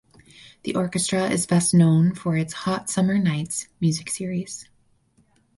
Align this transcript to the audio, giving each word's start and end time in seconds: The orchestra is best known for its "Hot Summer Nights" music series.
The 0.63 0.73
orchestra 0.73 1.29
is 1.29 1.45
best 1.45 1.75
known 1.75 2.15
for 2.15 2.35
its 2.35 2.53
"Hot 2.65 2.89
Summer 2.89 3.19
Nights" 3.19 3.67
music 3.79 4.09
series. 4.09 4.67